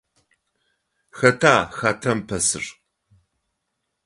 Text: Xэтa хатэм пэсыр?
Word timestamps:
Xэтa 1.17 1.53
хатэм 1.77 2.19
пэсыр? 2.27 2.65